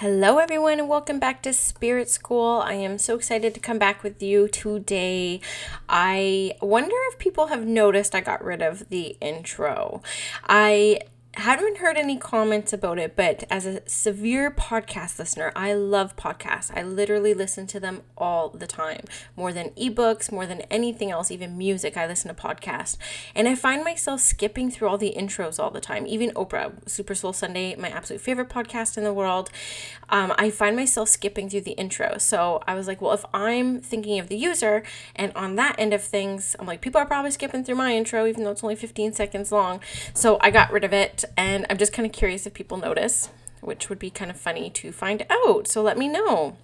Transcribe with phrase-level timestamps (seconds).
[0.00, 2.60] Hello, everyone, and welcome back to Spirit School.
[2.62, 5.40] I am so excited to come back with you today.
[5.88, 10.02] I wonder if people have noticed I got rid of the intro.
[10.46, 11.00] I
[11.40, 16.74] haven't heard any comments about it, but as a severe podcast listener, I love podcasts.
[16.74, 19.04] I literally listen to them all the time,
[19.36, 21.96] more than ebooks, more than anything else, even music.
[21.96, 22.96] I listen to podcasts.
[23.34, 27.14] And I find myself skipping through all the intros all the time, even Oprah, Super
[27.14, 29.50] Soul Sunday, my absolute favorite podcast in the world.
[30.08, 32.16] Um, I find myself skipping through the intro.
[32.16, 34.84] So I was like, well, if I'm thinking of the user
[35.14, 38.26] and on that end of things, I'm like, people are probably skipping through my intro,
[38.26, 39.80] even though it's only 15 seconds long.
[40.14, 43.30] So I got rid of it and I'm just kind of curious if people notice,
[43.60, 45.68] which would be kind of funny to find out.
[45.68, 46.56] So let me know.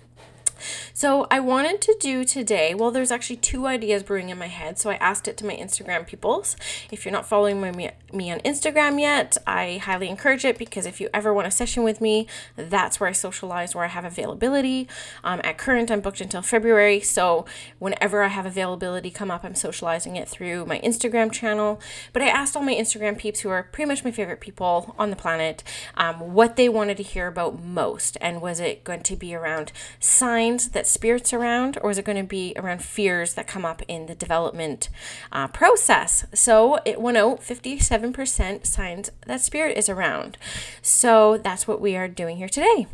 [0.93, 4.79] So I wanted to do today, well, there's actually two ideas brewing in my head.
[4.79, 6.57] So I asked it to my Instagram peoples.
[6.91, 11.01] If you're not following me, me on Instagram yet, I highly encourage it because if
[11.01, 14.89] you ever want a session with me, that's where I socialize, where I have availability.
[15.25, 17.01] Um, at current, I'm booked until February.
[17.01, 17.47] So
[17.79, 21.81] whenever I have availability come up, I'm socializing it through my Instagram channel.
[22.13, 25.11] But I asked all my Instagram peeps, who are pretty much my favorite people on
[25.11, 25.63] the planet,
[25.97, 28.17] um, what they wanted to hear about most.
[28.21, 30.52] And was it going to be around signs?
[30.53, 33.83] Signs that spirits around, or is it going to be around fears that come up
[33.89, 34.89] in the development
[35.31, 36.27] uh, process?
[36.35, 40.37] So it went out 57% signs that spirit is around.
[40.83, 42.87] So that's what we are doing here today.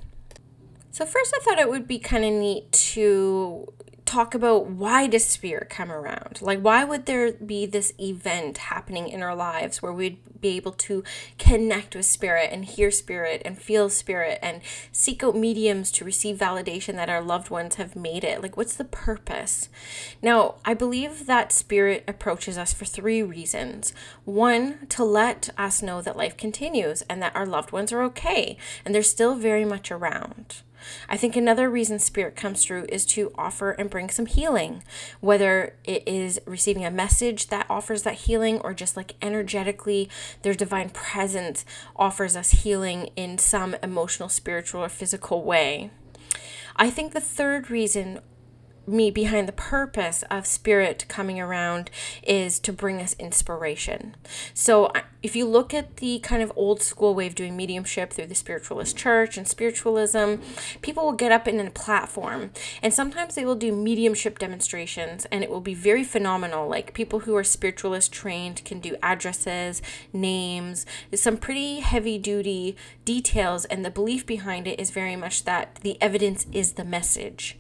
[0.98, 3.72] So, first, I thought it would be kind of neat to
[4.04, 6.42] talk about why does spirit come around?
[6.42, 10.72] Like, why would there be this event happening in our lives where we'd be able
[10.72, 11.04] to
[11.38, 16.36] connect with spirit and hear spirit and feel spirit and seek out mediums to receive
[16.36, 18.42] validation that our loved ones have made it?
[18.42, 19.68] Like, what's the purpose?
[20.20, 23.94] Now, I believe that spirit approaches us for three reasons.
[24.24, 28.56] One, to let us know that life continues and that our loved ones are okay
[28.84, 30.62] and they're still very much around.
[31.08, 34.82] I think another reason spirit comes through is to offer and bring some healing,
[35.20, 40.08] whether it is receiving a message that offers that healing or just like energetically
[40.42, 41.64] their divine presence
[41.96, 45.90] offers us healing in some emotional, spiritual, or physical way.
[46.76, 48.20] I think the third reason
[48.88, 51.90] me behind the purpose of spirit coming around
[52.22, 54.16] is to bring us inspiration.
[54.54, 54.90] So
[55.22, 58.34] if you look at the kind of old school way of doing mediumship through the
[58.34, 60.36] spiritualist church and spiritualism,
[60.80, 62.50] people will get up in a platform
[62.82, 66.68] and sometimes they will do mediumship demonstrations and it will be very phenomenal.
[66.68, 73.64] Like people who are spiritualist trained can do addresses, names, some pretty heavy duty details
[73.64, 77.58] and the belief behind it is very much that the evidence is the message.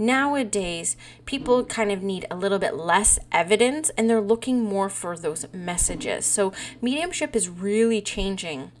[0.00, 0.96] Nowadays,
[1.26, 5.44] people kind of need a little bit less evidence and they're looking more for those
[5.52, 6.24] messages.
[6.24, 8.72] So, mediumship is really changing.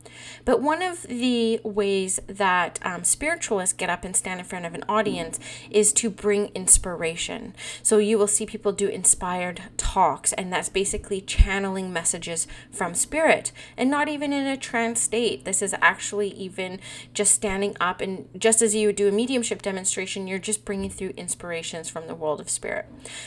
[0.46, 4.74] But one of the ways that um, spiritualists get up and stand in front of
[4.74, 5.38] an audience
[5.70, 7.54] is to bring inspiration.
[7.82, 13.52] So, you will see people do inspired talks, and that's basically channeling messages from spirit
[13.76, 15.44] and not even in a trance state.
[15.44, 16.80] This is actually even
[17.12, 20.88] just standing up, and just as you would do a mediumship demonstration, you're just bringing
[20.88, 22.86] through inspirations from the world of spirit.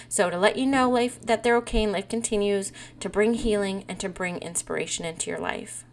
[0.10, 3.86] So to let you know life that they're okay and life continues, to bring healing
[3.88, 5.84] and to bring inspiration into your life.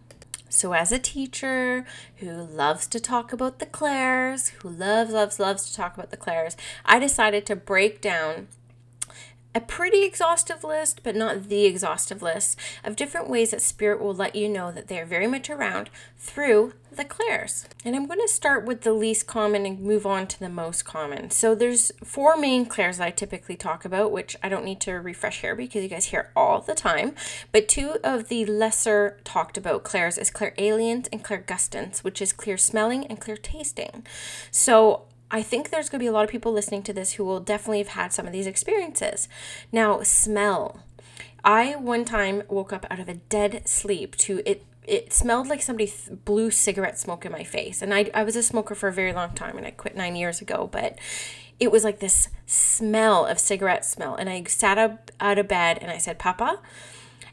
[0.53, 1.87] So, as a teacher
[2.17, 6.17] who loves to talk about the clairs, who loves, loves, loves to talk about the
[6.17, 8.49] clairs, I decided to break down
[9.55, 14.15] a pretty exhaustive list, but not the exhaustive list of different ways that spirit will
[14.15, 17.67] let you know that they are very much around through the clairs.
[17.85, 20.85] And I'm going to start with the least common and move on to the most
[20.85, 21.31] common.
[21.31, 24.93] So there's four main clairs that I typically talk about, which I don't need to
[24.95, 27.15] refresh here because you guys hear all the time.
[27.53, 32.57] But two of the lesser talked about clairs is clairalience and clairgustance, which is clear
[32.57, 34.05] smelling and clear tasting.
[34.51, 37.25] So I think there's going to be a lot of people listening to this who
[37.25, 39.29] will definitely have had some of these experiences.
[39.71, 40.83] Now, smell.
[41.45, 45.63] I one time woke up out of a dead sleep to it it smelled like
[45.63, 47.81] somebody th- blew cigarette smoke in my face.
[47.81, 50.17] And I, I was a smoker for a very long time and I quit nine
[50.17, 50.99] years ago, but
[51.61, 54.17] it was like this smell of cigarette smell.
[54.17, 56.59] And I sat up out of bed and I said, Papa,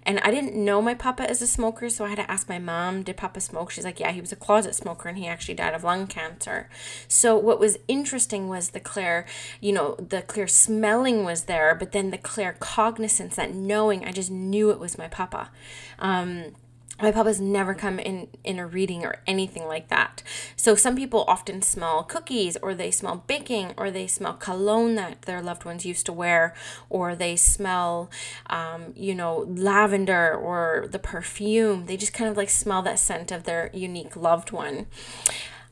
[0.08, 2.60] and I didn't know my papa is a smoker, so I had to ask my
[2.60, 3.72] mom, did papa smoke?
[3.72, 6.70] She's like, yeah, he was a closet smoker and he actually died of lung cancer.
[7.10, 9.26] So what was interesting was the clear,
[9.60, 14.32] you know, the clear smelling was there, but then the claircognizance, that knowing, I just
[14.32, 15.52] knew it was my papa.
[16.00, 16.56] Um,
[17.02, 20.24] my papa's never come in in a reading or anything like that.
[20.56, 25.24] So some people often smell cookies or they smell baking or they smell cologne that
[25.24, 26.56] their loved ones used to wear
[26.90, 28.10] or they smell
[28.48, 31.86] um, you know lavender or the perfume.
[31.86, 34.88] They just kind of like smell that scent of their unique loved one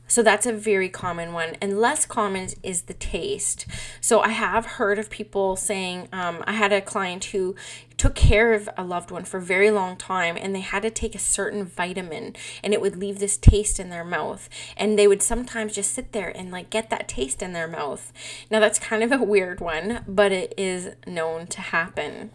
[0.08, 1.56] So that's a very common one.
[1.60, 3.66] And less common is the taste.
[4.00, 7.54] So I have heard of people saying, um, I had a client who
[7.96, 10.90] took care of a loved one for a very long time and they had to
[10.90, 14.48] take a certain vitamin and it would leave this taste in their mouth.
[14.76, 18.12] And they would sometimes just sit there and like get that taste in their mouth.
[18.50, 22.30] Now that's kind of a weird one, but it is known to happen.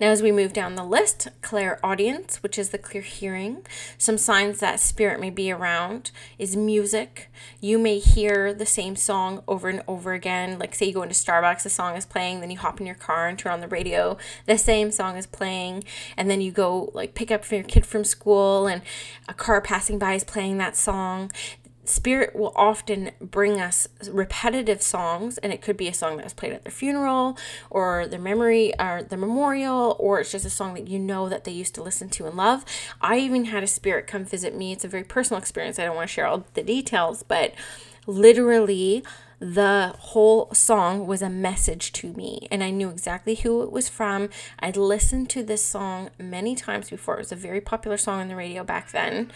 [0.00, 3.66] Now, as we move down the list, clairaudience, which is the clear hearing.
[3.98, 7.30] Some signs that spirit may be around is music.
[7.60, 10.58] You may hear the same song over and over again.
[10.58, 12.94] Like, say you go into Starbucks, the song is playing, then you hop in your
[12.94, 14.16] car and turn on the radio,
[14.46, 15.84] the same song is playing,
[16.16, 18.82] and then you go like pick up your kid from school, and
[19.28, 21.30] a car passing by is playing that song
[21.84, 26.32] spirit will often bring us repetitive songs and it could be a song that was
[26.32, 27.36] played at their funeral
[27.70, 31.44] or their memory or the memorial or it's just a song that you know that
[31.44, 32.64] they used to listen to and love
[33.00, 35.96] i even had a spirit come visit me it's a very personal experience i don't
[35.96, 37.52] want to share all the details but
[38.06, 39.02] literally
[39.42, 43.88] the whole song was a message to me and I knew exactly who it was
[43.88, 44.28] from.
[44.60, 47.16] I'd listened to this song many times before.
[47.16, 49.32] It was a very popular song on the radio back then,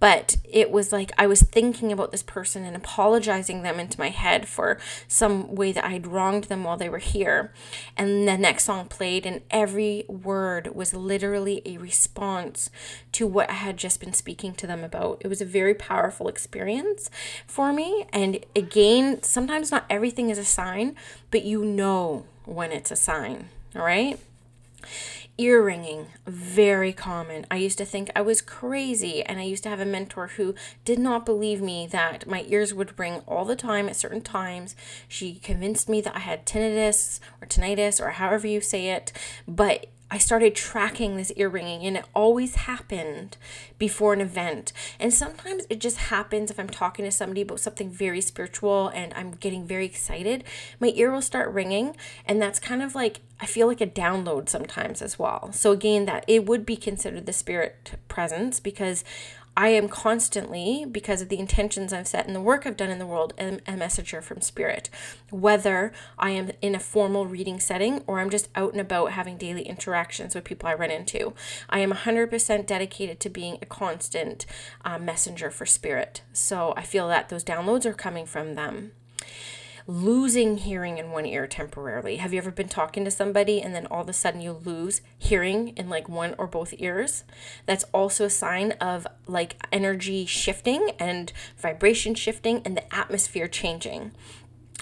[0.00, 4.08] but it was like I was thinking about this person and apologizing them into my
[4.08, 7.52] head for some way that I had wronged them while they were here.
[7.96, 12.70] And the next song played, and every word was literally a response
[13.12, 15.20] to what I had just been speaking to them about.
[15.20, 17.10] It was a very powerful experience
[17.46, 18.06] for me.
[18.12, 20.96] And again, sometimes not everything is a sign,
[21.30, 24.18] but you know when it's a sign, all right?
[25.40, 27.46] Ear ringing, very common.
[27.50, 30.54] I used to think I was crazy, and I used to have a mentor who
[30.84, 34.76] did not believe me that my ears would ring all the time at certain times.
[35.08, 39.12] She convinced me that I had tinnitus or tinnitus or however you say it,
[39.48, 43.36] but I started tracking this ear ringing, and it always happened
[43.78, 44.72] before an event.
[44.98, 49.14] And sometimes it just happens if I'm talking to somebody about something very spiritual and
[49.14, 50.42] I'm getting very excited,
[50.80, 51.96] my ear will start ringing.
[52.26, 55.52] And that's kind of like, I feel like a download sometimes as well.
[55.52, 59.04] So, again, that it would be considered the spirit presence because
[59.56, 62.98] I am constantly, because of the intentions I've set and the work I've done in
[62.98, 64.88] the world, a messenger from spirit.
[65.30, 69.36] Whether I am in a formal reading setting or I'm just out and about having
[69.36, 71.34] daily interactions with people I run into,
[71.68, 74.46] I am 100% dedicated to being a constant
[74.84, 76.22] uh, messenger for spirit.
[76.32, 78.92] So I feel that those downloads are coming from them
[79.90, 82.16] losing hearing in one ear temporarily.
[82.16, 85.00] Have you ever been talking to somebody and then all of a sudden you lose
[85.18, 87.24] hearing in like one or both ears?
[87.66, 94.12] That's also a sign of like energy shifting and vibration shifting and the atmosphere changing.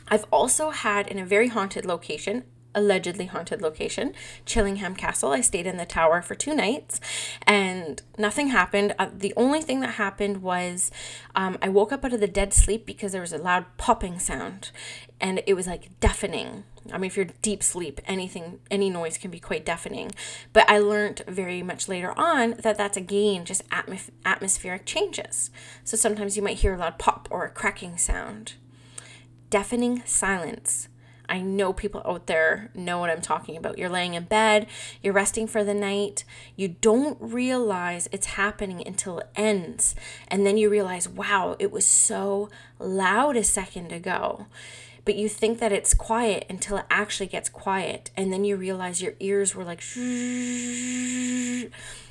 [0.08, 2.44] I've also had in a very haunted location,
[2.78, 4.14] allegedly haunted location,
[4.46, 5.32] Chillingham Castle.
[5.32, 7.00] I stayed in the tower for two nights
[7.42, 8.94] and nothing happened.
[8.98, 10.90] Uh, the only thing that happened was
[11.34, 14.18] um, I woke up out of the dead sleep because there was a loud popping
[14.18, 14.70] sound
[15.20, 16.62] and it was like deafening.
[16.92, 20.12] I mean, if you're deep sleep, anything, any noise can be quite deafening.
[20.52, 25.50] But I learned very much later on that that's again just atmos- atmospheric changes.
[25.82, 28.54] So sometimes you might hear a loud pop or a cracking sound.
[29.50, 30.88] Deafening silence
[31.28, 33.78] I know people out there know what I'm talking about.
[33.78, 34.66] You're laying in bed,
[35.02, 36.24] you're resting for the night,
[36.56, 39.94] you don't realize it's happening until it ends.
[40.28, 42.48] And then you realize, wow, it was so
[42.78, 44.46] loud a second ago
[45.08, 49.00] but you think that it's quiet until it actually gets quiet and then you realize
[49.00, 49.80] your ears were like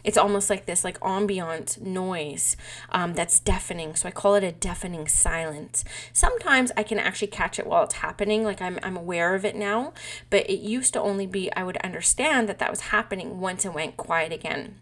[0.08, 2.56] it's almost like this like ambient noise
[2.90, 3.94] um, that's deafening.
[3.94, 5.84] So i call it a deafening silence.
[6.14, 9.56] Sometimes i can actually catch it while it's happening like i'm, I'm aware of it
[9.56, 9.94] now
[10.30, 13.74] but it used to only be i would understand that that was happening once it
[13.74, 14.76] went quiet again.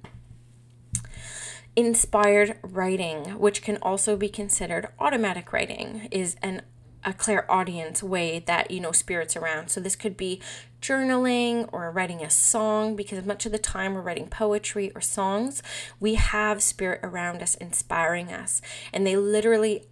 [1.75, 6.62] Inspired writing, which can also be considered automatic writing, is an
[7.08, 9.70] a clairaudience way that you know spirits around.
[9.70, 10.41] So this could be
[10.86, 15.63] journaling or writing a song because much of the time we're writing poetry or songs,
[16.00, 18.62] we have spirit around us inspiring us.
[18.94, 19.86] And they literally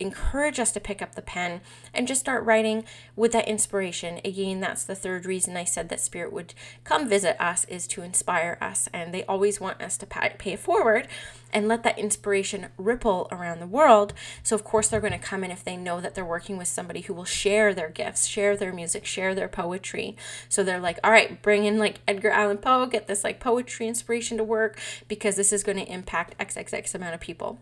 [0.00, 1.60] encourage us to pick up the pen
[1.92, 4.20] and just start writing with that inspiration.
[4.24, 6.54] Again, that's the third reason I said that spirit would
[6.84, 8.88] come visit us is to inspire us.
[8.92, 11.08] And they always want us to pay it forward
[11.52, 14.12] and let that inspiration ripple around the world.
[14.42, 16.68] So, of course, they're going to come in if they know that they're working with
[16.68, 20.16] somebody who will share their gifts, share their music, share their poetry.
[20.48, 23.88] So they're like, all right, bring in like Edgar Allan Poe, get this like poetry
[23.88, 24.78] inspiration to work
[25.08, 27.58] because this is going to impact XXX amount of people.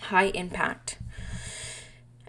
[0.00, 0.98] High impact.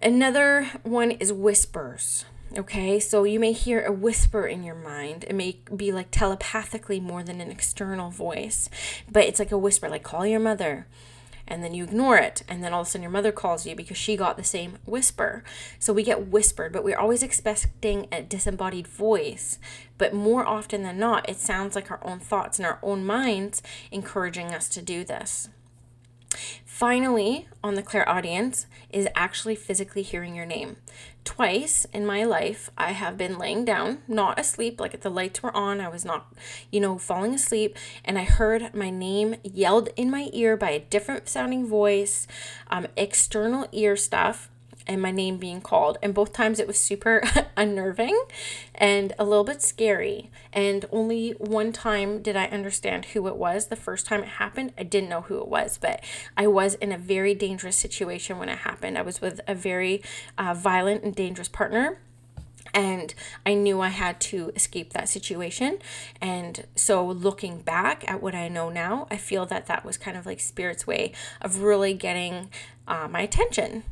[0.06, 2.26] Another one is whispers.
[2.56, 5.26] Okay, so you may hear a whisper in your mind.
[5.28, 8.70] It may be like telepathically more than an external voice,
[9.12, 10.86] but it's like a whisper, like call your mother.
[11.48, 13.76] and then you ignore it and then all of a sudden your mother calls you
[13.76, 15.44] because she got the same whisper
[15.78, 19.60] so we get whispered but we're always expecting a disembodied voice
[20.00, 23.62] but more often than not it sounds like our own thoughts and our own minds
[23.92, 25.50] encouraging us to do this
[26.75, 30.75] Finally, on the clairaudience is actually physically hearing your name.
[31.24, 35.55] Twice in my life, I have been laying down, not asleep, like the lights were
[35.55, 35.79] on.
[35.79, 36.34] I was not,
[36.72, 40.82] you know, falling asleep, and I heard my name yelled in my ear by a
[40.82, 42.27] different sounding voice,
[42.70, 44.50] um, external ear stuff
[44.88, 45.98] and my name being called.
[46.01, 47.24] And both times it was super
[47.58, 48.20] unnerving
[48.74, 50.30] and a little bit scary.
[50.54, 53.68] And only one time did I understand who it was.
[53.68, 56.04] The first time it happened, I didn't know who it was, but
[56.38, 58.98] I was in a very dangerous situation when it happened.
[58.98, 60.01] I was with a very
[60.38, 62.00] uh, violent and dangerous partner
[62.74, 63.13] and
[63.46, 65.80] I knew I had to escape that situation.
[66.22, 70.18] And so, looking back at what I know now, I feel that that was kind
[70.18, 72.50] of like Spirit's way of really getting
[72.86, 73.84] uh, my attention.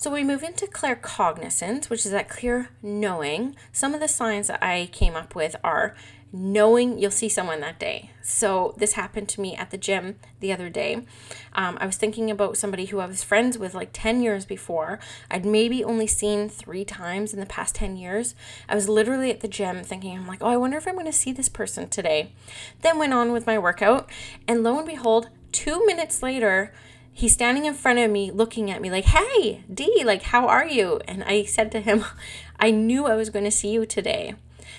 [0.00, 3.54] So we move into claircognizance, which is that clear knowing.
[3.70, 5.94] Some of the signs that I came up with are
[6.32, 8.10] knowing you'll see someone that day.
[8.22, 11.04] So this happened to me at the gym the other day.
[11.52, 15.00] Um, I was thinking about somebody who I was friends with like 10 years before.
[15.30, 18.34] I'd maybe only seen three times in the past 10 years.
[18.70, 21.04] I was literally at the gym thinking, I'm like, oh, I wonder if I'm going
[21.04, 22.32] to see this person today.
[22.80, 24.08] Then went on with my workout,
[24.48, 26.72] and lo and behold, two minutes later,
[27.12, 30.66] he's standing in front of me looking at me like hey d like how are
[30.66, 31.00] you?
[31.06, 32.04] And i said to him
[32.60, 34.34] i knew i was going to see you today.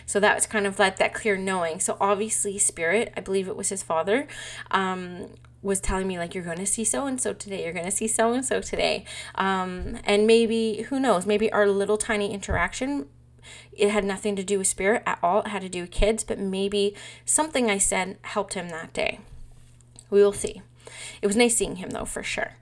[0.06, 1.80] So that was kind of like that clear knowing.
[1.80, 4.28] So obviously spirit i believe it was his father
[4.72, 5.30] um,
[5.62, 7.64] was telling me like you're going to see so and so today.
[7.64, 9.06] You're going to see so and so today.
[9.36, 13.08] Um, and maybe who knows maybe our little tiny interaction
[13.74, 15.42] it had nothing to do with spirit at all.
[15.42, 16.96] It had to do with kids but maybe
[17.26, 19.20] something i said helped him that day.
[20.10, 20.62] We will see
[21.22, 22.56] it was nice seeing him, though, for sure.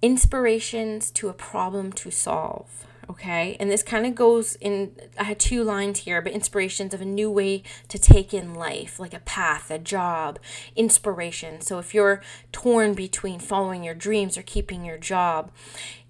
[0.00, 3.56] Inspirations to a problem to solve okay?
[3.60, 7.06] And this kind of goes in, I had two lines here, but inspirations of a
[7.06, 10.38] new way to take in life, like a path, a job,
[10.76, 11.60] inspiration.
[11.60, 12.22] So if you're
[12.52, 15.50] torn between following your dreams or keeping your job,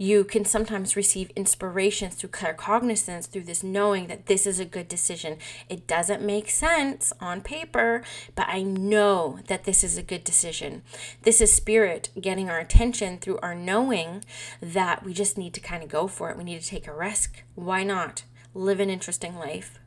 [0.02, 4.88] you can sometimes receive inspirations through claircognizance, through this knowing that this is a good
[4.88, 5.38] decision.
[5.68, 8.02] It doesn't make sense on paper,
[8.34, 10.82] but I know that this is a good decision.
[11.22, 14.24] This is spirit getting our attention through our knowing
[14.60, 16.36] that we just need to kind of go for it.
[16.36, 17.42] We need to take take a risk.
[17.54, 18.24] Why not?
[18.54, 19.78] Live an interesting life.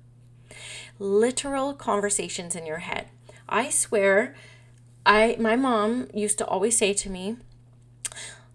[0.98, 3.10] Literal conversations in your head.
[3.50, 4.36] I swear,
[5.06, 7.38] I my mom used to always say to me,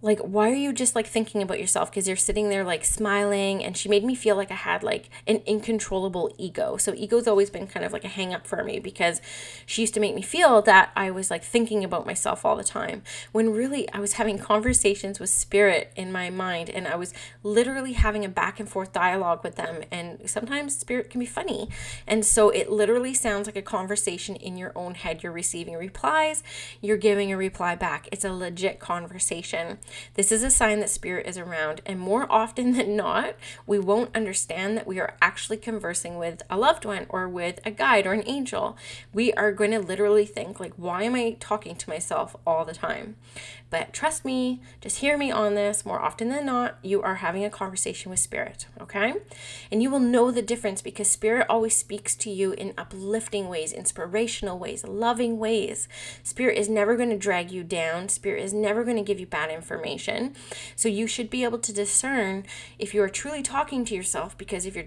[0.03, 1.91] like why are you just like thinking about yourself?
[1.91, 5.11] Because you're sitting there like smiling and she made me feel like i had like
[5.27, 6.77] an uncontrollable ego.
[6.77, 9.21] So ego's always been kind of like a hang up for me because
[9.67, 12.65] she used to make me feel that i was like thinking about myself all the
[12.65, 13.03] time.
[13.33, 17.93] When really i was having conversations with spirit in my mind and i was literally
[17.93, 21.69] having a back and forth dialogue with them and sometimes spirit can be funny.
[22.07, 25.23] And so it literally sounds like a conversation in your own head.
[25.23, 26.43] You're receiving replies
[26.81, 28.09] you're giving a reply back.
[28.13, 29.79] It's a legit conversation
[30.15, 33.35] this is a sign that spirit is around, and more often than not,
[33.67, 37.71] we won't understand that we are actually conversing with a loved one or with a
[37.71, 38.77] guide or an angel.
[39.13, 42.75] We are going to literally think, like, why am I talking to myself all the
[42.75, 43.17] time?
[43.71, 45.87] But trust me, just hear me on this.
[45.87, 49.15] More often than not, you are having a conversation with spirit, okay?
[49.71, 53.73] And you will know the difference because spirit always speaks to you in uplifting ways,
[53.73, 55.89] inspirational ways, loving ways.
[56.25, 59.27] Spirit is never going to drag you down, spirit is never going to give you
[59.27, 60.35] bad information.
[60.75, 62.45] So you should be able to discern
[62.79, 64.87] if you are truly talking to yourself because if you're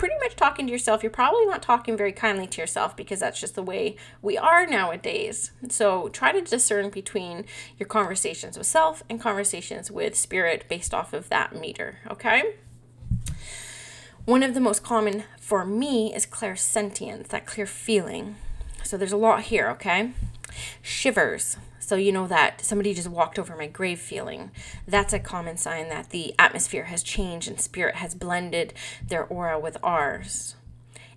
[0.00, 3.38] pretty much talking to yourself, you're probably not talking very kindly to yourself because that's
[3.38, 5.50] just the way we are nowadays.
[5.68, 7.44] So try to discern between
[7.78, 12.54] your conversations with self and conversations with spirit based off of that meter, okay?
[14.24, 18.36] One of the most common for me is clairsentience, that clear feeling.
[18.82, 20.12] So there's a lot here, okay?
[20.80, 21.58] Shivers.
[21.90, 24.52] So, you know, that somebody just walked over my grave feeling.
[24.86, 29.58] That's a common sign that the atmosphere has changed and spirit has blended their aura
[29.58, 30.54] with ours.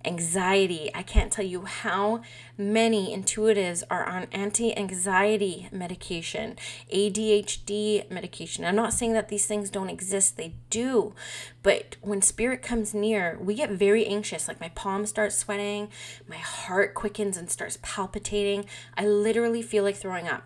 [0.04, 0.90] Anxiety.
[0.92, 2.22] I can't tell you how
[2.58, 6.56] many intuitives are on anti anxiety medication,
[6.92, 8.64] ADHD medication.
[8.64, 11.14] I'm not saying that these things don't exist, they do.
[11.62, 14.48] But when spirit comes near, we get very anxious.
[14.48, 15.90] Like my palms start sweating,
[16.26, 18.64] my heart quickens and starts palpitating.
[18.96, 20.42] I literally feel like throwing up.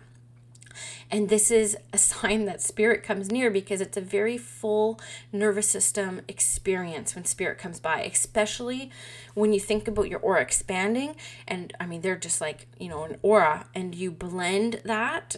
[1.11, 4.99] And this is a sign that spirit comes near because it's a very full
[5.31, 8.91] nervous system experience when spirit comes by, especially
[9.33, 11.15] when you think about your aura expanding.
[11.47, 15.37] And I mean, they're just like, you know, an aura, and you blend that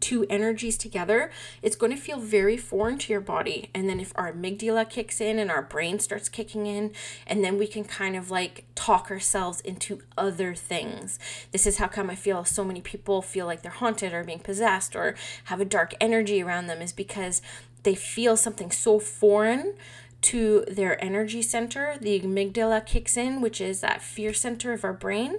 [0.00, 1.30] two energies together,
[1.62, 3.70] it's going to feel very foreign to your body.
[3.74, 6.92] And then if our amygdala kicks in and our brain starts kicking in,
[7.26, 11.18] and then we can kind of like talk ourselves into other things.
[11.52, 14.38] This is how come I feel so many people feel like they're haunted or being
[14.38, 15.14] possessed or
[15.44, 17.42] have a dark energy around them is because
[17.82, 19.74] they feel something so foreign
[20.22, 21.96] to their energy center.
[22.00, 25.38] The amygdala kicks in, which is that fear center of our brain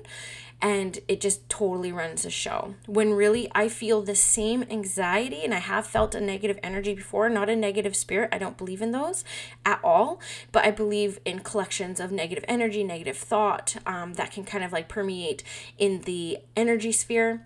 [0.61, 2.75] and it just totally runs the show.
[2.85, 7.29] When really I feel the same anxiety and I have felt a negative energy before,
[7.29, 8.29] not a negative spirit.
[8.33, 9.23] I don't believe in those
[9.65, 10.19] at all,
[10.51, 14.73] but I believe in collections of negative energy, negative thought um, that can kind of
[14.73, 15.43] like permeate
[15.77, 17.45] in the energy sphere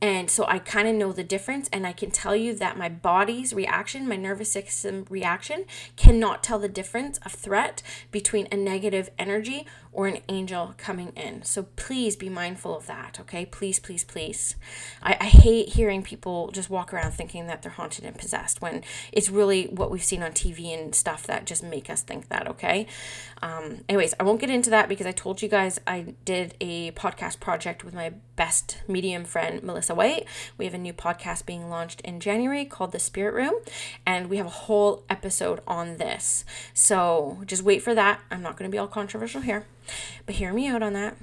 [0.00, 2.88] and so I kind of know the difference, and I can tell you that my
[2.88, 5.64] body's reaction, my nervous system reaction,
[5.96, 11.42] cannot tell the difference of threat between a negative energy or an angel coming in.
[11.42, 13.44] So please be mindful of that, okay?
[13.44, 14.54] Please, please, please.
[15.02, 18.84] I, I hate hearing people just walk around thinking that they're haunted and possessed when
[19.10, 22.46] it's really what we've seen on TV and stuff that just make us think that,
[22.46, 22.86] okay?
[23.42, 26.92] Um, anyways, I won't get into that because I told you guys I did a
[26.92, 30.26] podcast project with my best medium friend, Melissa White.
[30.56, 33.54] We have a new podcast being launched in January called The Spirit Room,
[34.06, 36.44] and we have a whole episode on this.
[36.74, 38.20] So just wait for that.
[38.30, 39.66] I'm not going to be all controversial here.
[40.26, 41.16] But hear me out on that.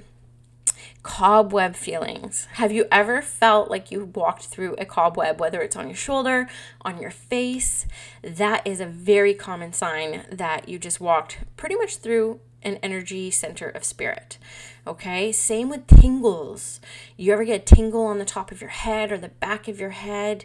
[1.02, 2.48] Cobweb feelings.
[2.54, 6.48] Have you ever felt like you walked through a cobweb, whether it's on your shoulder,
[6.80, 7.86] on your face?
[8.22, 13.30] That is a very common sign that you just walked pretty much through an energy
[13.30, 14.38] center of spirit.
[14.86, 16.80] Okay, same with tingles.
[17.16, 19.80] You ever get a tingle on the top of your head or the back of
[19.80, 20.44] your head?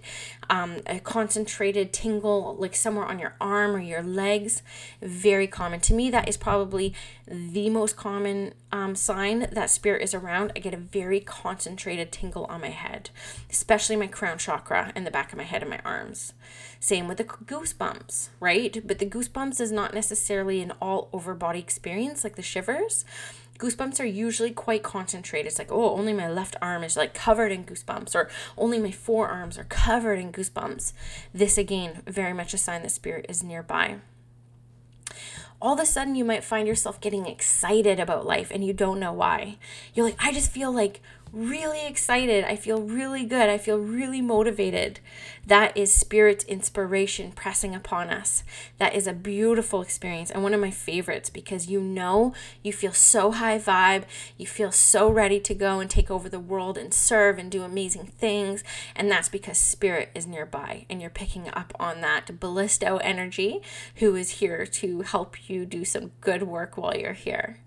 [0.49, 4.63] Um, a concentrated tingle, like somewhere on your arm or your legs?
[4.99, 5.79] Very common.
[5.81, 6.95] To me, that is probably
[7.27, 10.53] the most common um, sign that spirit is around.
[10.55, 13.11] I get a very concentrated tingle on my head,
[13.51, 16.33] especially my crown chakra and the back of my head and my arms.
[16.79, 18.81] Same with the goosebumps, right?
[18.87, 23.05] But the goosebumps is not necessarily an all over body experience like the shivers
[23.61, 25.47] goosebumps are usually quite concentrated.
[25.47, 28.91] It's like, oh, only my left arm is like covered in goosebumps, or only my
[28.91, 30.93] forearms are covered in goosebumps.
[31.31, 33.99] This again, very much a sign that spirit is nearby.
[35.61, 38.99] All of a sudden, you might find yourself getting excited about life and you don't
[38.99, 39.59] know why.
[39.93, 41.01] You're like, I just feel like
[41.33, 42.43] really excited.
[42.43, 43.49] I feel really good.
[43.49, 44.99] I feel really motivated.
[45.47, 48.43] That is spirit inspiration pressing upon us.
[48.77, 52.93] That is a beautiful experience and one of my favorites because you know you feel
[52.93, 54.03] so high vibe.
[54.37, 57.63] You feel so ready to go and take over the world and serve and do
[57.63, 58.63] amazing things.
[58.95, 63.61] And that's because spirit is nearby and you're picking up on that ballisto energy
[63.95, 67.59] who is here to help you do some good work while you're here.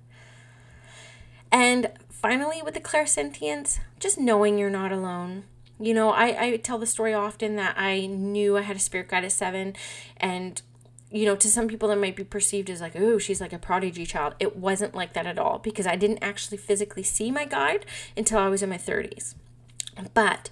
[1.50, 1.92] And
[2.24, 5.44] finally, with the clairsentience, just knowing you're not alone.
[5.78, 9.08] You know, I, I tell the story often that I knew I had a spirit
[9.08, 9.74] guide at seven,
[10.16, 10.62] and
[11.10, 13.58] you know, to some people that might be perceived as like, oh, she's like a
[13.58, 14.36] prodigy child.
[14.40, 17.84] It wasn't like that at all because I didn't actually physically see my guide
[18.16, 19.34] until I was in my 30s.
[20.14, 20.48] But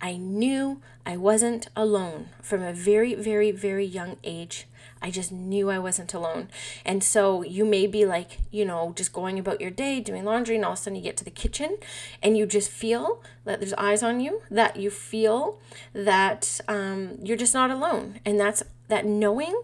[0.00, 4.68] I knew I wasn't alone from a very, very, very young age.
[5.02, 6.48] I just knew I wasn't alone.
[6.84, 10.56] And so you may be like, you know, just going about your day, doing laundry,
[10.56, 11.76] and all of a sudden you get to the kitchen
[12.22, 15.58] and you just feel that there's eyes on you, that you feel
[15.92, 18.20] that um, you're just not alone.
[18.24, 19.62] And that's that knowing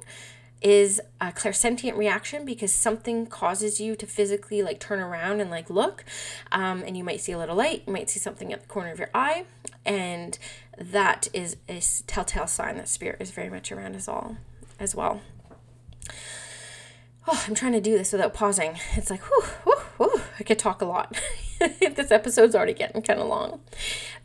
[0.60, 5.68] is a clairsentient reaction because something causes you to physically like turn around and like
[5.68, 6.04] look
[6.52, 8.92] um, and you might see a little light you might see something at the corner
[8.92, 9.44] of your eye
[9.84, 10.38] and
[10.78, 14.36] that is a telltale sign that spirit is very much around us all
[14.82, 15.20] as well.
[17.28, 18.78] Oh, I'm trying to do this without pausing.
[18.96, 20.20] It's like, whew, whew, whew.
[20.40, 21.16] I could talk a lot.
[21.58, 23.60] this episode's already getting kind of long.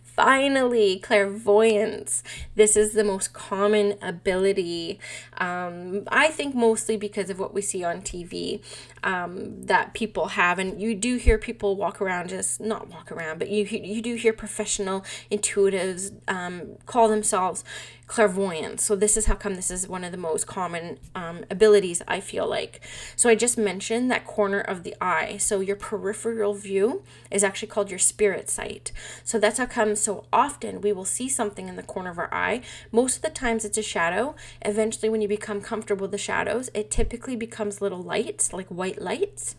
[0.01, 2.23] Finally, clairvoyance.
[2.55, 4.99] This is the most common ability.
[5.37, 8.63] Um, I think mostly because of what we see on TV
[9.03, 13.37] um, that people have, and you do hear people walk around, just not walk around,
[13.37, 17.63] but you you do hear professional intuitives um, call themselves
[18.07, 18.83] clairvoyance.
[18.83, 22.21] So this is how come this is one of the most common um, abilities I
[22.21, 22.81] feel like.
[23.15, 25.37] So I just mentioned that corner of the eye.
[25.37, 28.91] So your peripheral view is actually called your spirit sight.
[29.23, 32.33] So that's how come so often we will see something in the corner of our
[32.33, 32.61] eye.
[32.91, 34.35] Most of the times it's a shadow.
[34.61, 39.01] Eventually when you become comfortable with the shadows, it typically becomes little lights, like white
[39.01, 39.55] lights.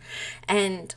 [0.49, 0.95] And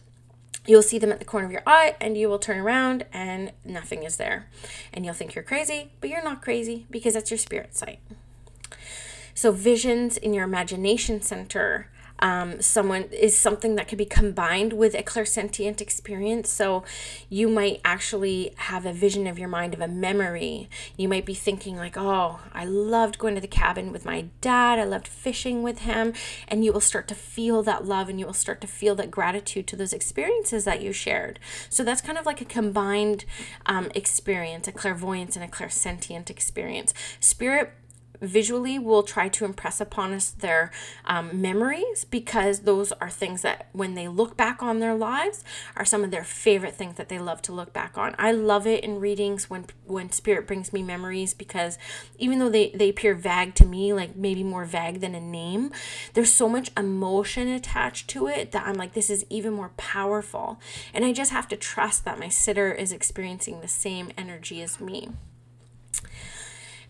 [0.67, 3.52] you'll see them at the corner of your eye and you will turn around and
[3.65, 4.47] nothing is there.
[4.93, 8.00] And you'll think you're crazy, but you're not crazy because that's your spirit sight.
[9.34, 11.90] So, visions in your imagination center.
[12.22, 16.50] Um, someone is something that could be combined with a clairsentient experience.
[16.50, 16.84] So
[17.30, 20.70] you might actually have a vision of your mind of a memory.
[20.98, 24.80] You might be thinking, like, oh, I loved going to the cabin with my dad,
[24.80, 26.14] I loved fishing with him.
[26.48, 29.12] And you will start to feel that love and you will start to feel that
[29.12, 31.40] gratitude to those experiences that you shared.
[31.70, 33.26] So that's kind of like a combined
[33.66, 36.94] um, experience, a clairvoyance and a clairsentient experience.
[37.20, 37.74] Spirit
[38.22, 40.72] visually will try to impress upon us their
[41.06, 45.44] um, memories because those are things that when they look back on their lives
[45.76, 48.16] are some of their favorite things that they love to look back on.
[48.18, 51.78] I love it in readings when when spirit brings me memories because
[52.18, 55.72] even though they, they appear vague to me like maybe more vague than a name
[56.14, 60.60] there's so much emotion attached to it that i'm like this is even more powerful.
[60.94, 64.80] And i just have to trust that my sitter is experiencing the same energy as
[64.80, 65.10] me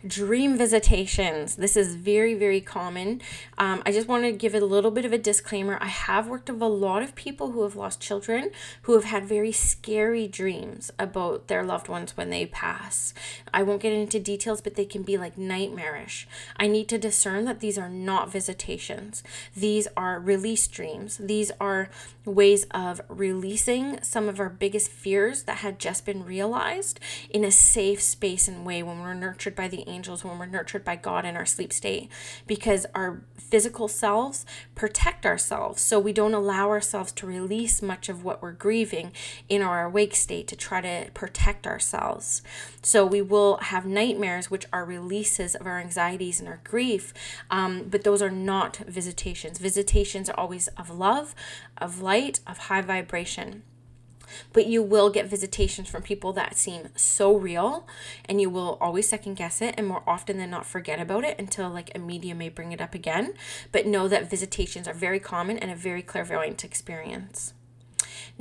[0.06, 1.56] dream visitations.
[1.56, 3.22] This is very, very common.
[3.58, 5.78] Um, I just want to give a little bit of a disclaimer.
[5.82, 8.52] I have worked with a lot of people who have lost children
[8.84, 13.14] who have had very scary dreams about their loved ones when they pass.
[13.54, 16.28] I won't get into details, but they can be like nightmarish.
[16.58, 19.24] I need to discern that these are not visitations,
[19.56, 21.18] these are release dreams.
[21.18, 21.90] These are
[22.26, 27.52] ways of releasing some of our biggest fears that had just been realized in a
[27.52, 31.26] safe space and way when we're nurtured by the angels, when we're nurtured by God
[31.26, 32.10] in our sleep state,
[32.48, 35.82] because our physical selves protect ourselves.
[35.82, 39.12] So we don't allow ourselves to release much of what we're grieving
[39.50, 42.42] in our awake state to try to protect ourselves.
[42.82, 47.14] So we will have nightmares, which are releases of our anxieties and our grief,
[47.50, 49.60] um, but those are not visitations.
[49.60, 51.36] Visitations are always of love,
[51.78, 53.64] of light light, of high vibration.
[54.54, 57.88] But you will get visitations from people that seem so real,
[58.26, 61.40] and you will always second guess it and more often than not forget about it
[61.40, 63.34] until like a medium may bring it up again.
[63.72, 67.54] But know that visitations are very common and a very clairvoyant experience.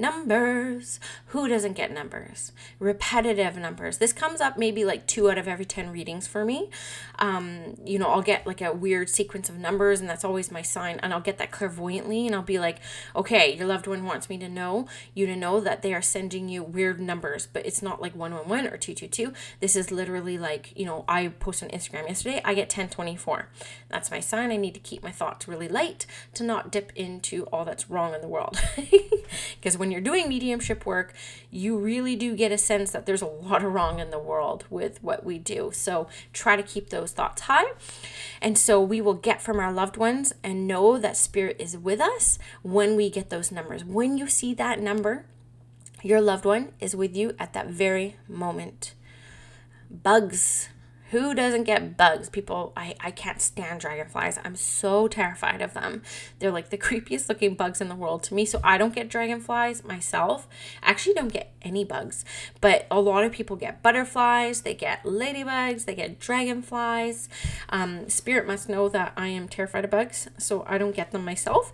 [0.00, 0.98] Numbers.
[1.26, 2.52] Who doesn't get numbers?
[2.78, 3.98] Repetitive numbers.
[3.98, 6.70] This comes up maybe like two out of every 10 readings for me.
[7.18, 10.62] Um, you know, I'll get like a weird sequence of numbers, and that's always my
[10.62, 10.98] sign.
[11.02, 12.78] And I'll get that clairvoyantly, and I'll be like,
[13.14, 16.48] okay, your loved one wants me to know, you to know that they are sending
[16.48, 19.34] you weird numbers, but it's not like 111 or 222.
[19.60, 23.48] This is literally like, you know, I posted on Instagram yesterday, I get 1024.
[23.90, 24.50] That's my sign.
[24.50, 28.14] I need to keep my thoughts really light to not dip into all that's wrong
[28.14, 28.58] in the world.
[29.60, 31.12] Because when you're doing mediumship work,
[31.50, 34.64] you really do get a sense that there's a lot of wrong in the world
[34.70, 35.72] with what we do.
[35.74, 37.72] So try to keep those thoughts high.
[38.40, 42.00] And so we will get from our loved ones and know that spirit is with
[42.00, 43.85] us when we get those numbers.
[43.85, 45.26] When you see that number,
[46.05, 48.94] your loved one is with you at that very moment.
[49.90, 50.68] Bugs
[51.10, 52.28] who doesn't get bugs?
[52.28, 54.38] People, I, I can't stand dragonflies.
[54.44, 56.02] I'm so terrified of them.
[56.38, 58.44] They're like the creepiest looking bugs in the world to me.
[58.44, 60.46] So I don't get dragonflies myself.
[60.82, 62.24] I actually don't get any bugs.
[62.60, 67.28] But a lot of people get butterflies, they get ladybugs, they get dragonflies.
[67.68, 70.28] Um, Spirit must know that I am terrified of bugs.
[70.38, 71.72] So I don't get them myself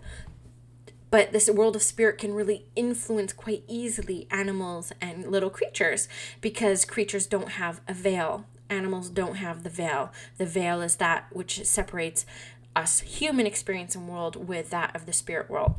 [1.08, 6.08] but this world of spirit can really influence quite easily animals and little creatures
[6.40, 10.12] because creatures don't have a veil animals don't have the veil.
[10.38, 12.26] The veil is that which separates
[12.74, 15.74] us human experience and world with that of the spirit world.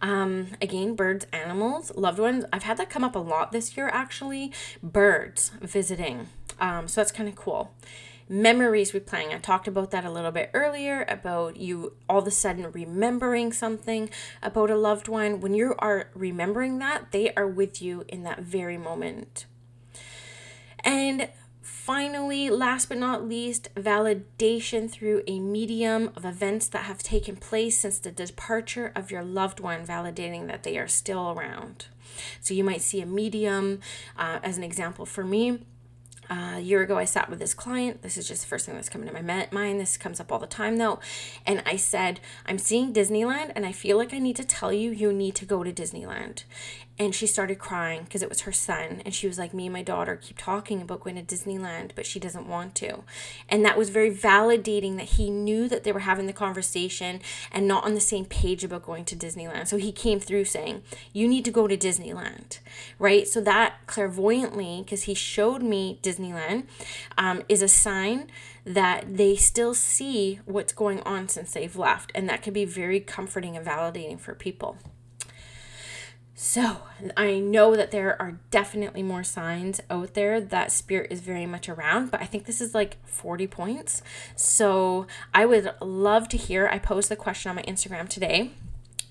[0.00, 2.44] Um, again, birds, animals, loved ones.
[2.52, 4.52] I've had that come up a lot this year actually.
[4.82, 6.28] Birds visiting.
[6.60, 7.72] Um, so that's kind of cool.
[8.28, 9.34] Memories replaying.
[9.34, 13.52] I talked about that a little bit earlier about you all of a sudden remembering
[13.52, 14.10] something
[14.42, 15.40] about a loved one.
[15.40, 19.46] When you are remembering that, they are with you in that very moment.
[20.84, 21.30] And
[21.88, 27.78] finally, last but not least, validation through a medium of events that have taken place
[27.78, 31.86] since the departure of your loved one, validating that they are still around.
[32.42, 33.80] So you might see a medium,
[34.18, 35.60] uh, as an example for me.
[36.30, 38.02] Uh, a year ago, I sat with this client.
[38.02, 39.80] This is just the first thing that's coming to my mind.
[39.80, 41.00] This comes up all the time, though.
[41.46, 44.90] And I said, I'm seeing Disneyland, and I feel like I need to tell you,
[44.90, 46.42] you need to go to Disneyland
[46.98, 49.02] and she started crying because it was her son.
[49.04, 52.06] And she was like me and my daughter keep talking about going to disneyland but
[52.06, 53.04] she doesn't want to.
[53.48, 57.20] And that was very validating that he knew that they were having the conversation
[57.52, 59.68] and not on the same page about going to disneyland.
[59.68, 60.82] So he came through saying
[61.12, 62.58] you need to go to disneyland
[62.98, 63.26] right?
[63.26, 66.64] So that clairvoyantly because he showed me disneyland
[67.16, 68.30] um, is a sign
[68.64, 72.12] that they still see what's going on since they've left.
[72.14, 74.78] And that can be very comforting and validating for people
[76.40, 76.82] So,
[77.16, 81.68] I know that there are definitely more signs out there that spirit is very much
[81.68, 84.02] around, but I think this is like 40 points.
[84.36, 86.68] So, I would love to hear.
[86.68, 88.52] I posed the question on my Instagram today.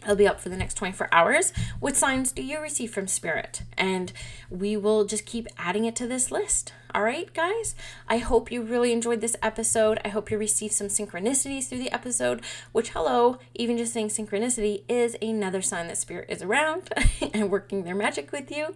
[0.04, 1.52] It'll be up for the next 24 hours.
[1.82, 3.64] What signs do you receive from spirit?
[3.78, 4.14] And
[4.50, 6.72] we will just keep adding it to this list.
[6.96, 7.76] All right, guys?
[8.08, 10.00] I hope you really enjoyed this episode.
[10.06, 14.84] I hope you received some synchronicities through the episode, which, hello, even just saying synchronicity
[14.88, 16.90] is another sign that spirit is around
[17.34, 18.74] and working their magic with you.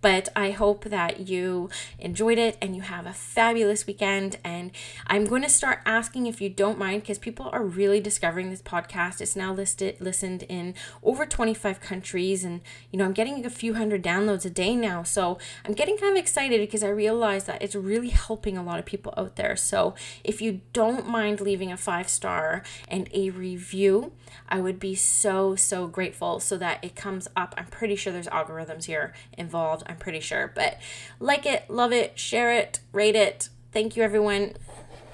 [0.00, 1.68] But I hope that you
[1.98, 4.38] enjoyed it and you have a fabulous weekend.
[4.42, 4.70] And
[5.06, 8.62] I'm going to start asking if you don't mind, because people are really discovering this
[8.62, 9.20] podcast.
[9.20, 12.42] It's now listed, listened in over 25 countries.
[12.42, 15.02] And, you know, I'm getting a few hundred downloads a day now.
[15.02, 18.78] So I'm getting kind of excited because I realize that it's really helping a lot
[18.78, 19.56] of people out there.
[19.56, 24.12] So if you don't mind leaving a five star and a review,
[24.48, 27.54] I would be so, so grateful so that it comes up.
[27.58, 29.82] I'm pretty sure there's algorithms here involved.
[29.86, 30.52] I'm pretty sure.
[30.54, 30.78] But
[31.18, 33.48] like it, love it, share it, rate it.
[33.72, 34.54] Thank you, everyone.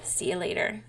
[0.03, 0.83] See you later.